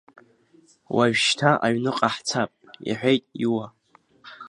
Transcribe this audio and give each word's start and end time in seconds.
Уажәшьҭа 0.95 1.51
аҩныҟа 1.65 2.09
ҳцап,— 2.15 2.51
иҳәеит 2.89 3.23
Иуа. 3.43 3.65